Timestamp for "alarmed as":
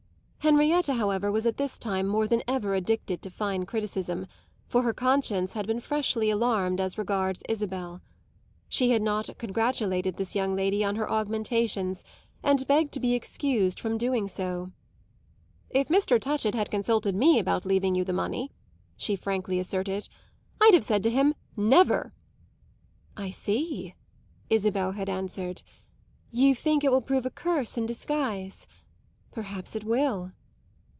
6.31-6.97